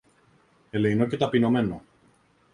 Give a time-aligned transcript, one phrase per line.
[0.69, 1.81] ελεεινό και ταπεινωμένο.